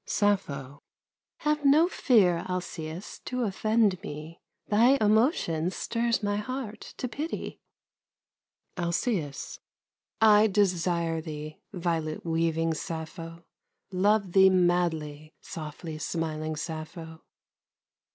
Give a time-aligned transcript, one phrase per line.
[0.07, 0.79] SAPPHO
[1.41, 4.41] Have no fear, Alcæus, to offend me!
[4.67, 7.61] Thy emotion stirs my heart to pity.
[8.77, 9.59] ALCÆUS
[10.19, 13.43] I desire thee, violet weaving Sappho!
[13.91, 17.21] Love thee madly, softly smiling Sappho!